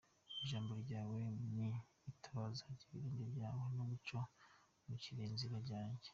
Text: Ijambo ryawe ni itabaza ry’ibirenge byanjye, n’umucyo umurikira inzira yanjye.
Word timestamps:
Ijambo 0.43 0.71
ryawe 0.83 1.19
ni 1.55 1.69
itabaza 2.11 2.65
ry’ibirenge 2.81 3.23
byanjye, 3.35 3.65
n’umucyo 3.75 4.17
umurikira 4.25 5.21
inzira 5.29 5.57
yanjye. 5.71 6.09